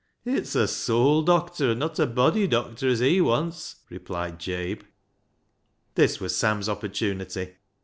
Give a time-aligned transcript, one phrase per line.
[0.25, 4.81] ""It's a soul doctor an' not a body doctor as he wants," replied Jabe.
[5.93, 7.57] This was Sam's opportunity.